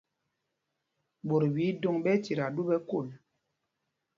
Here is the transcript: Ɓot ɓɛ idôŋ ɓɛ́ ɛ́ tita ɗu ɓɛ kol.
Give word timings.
Ɓot 1.27 1.43
ɓɛ 1.53 1.61
idôŋ 1.69 1.95
ɓɛ́ 2.03 2.13
ɛ́ 2.17 2.21
tita 2.23 2.45
ɗu 2.55 2.61
ɓɛ 2.69 2.75
kol. 2.89 3.07